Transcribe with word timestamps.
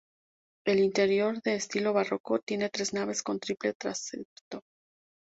El 0.65 0.79
interior, 0.79 1.43
de 1.43 1.53
estilo 1.53 1.93
barroco, 1.93 2.39
tiene 2.39 2.69
tres 2.71 2.91
naves 2.91 3.21
con 3.21 3.39
triple 3.39 3.75
transepto. 3.75 4.63